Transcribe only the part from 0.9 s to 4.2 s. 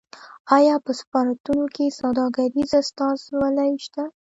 سفارتونو کې سوداګریزې استازولۍ شته؟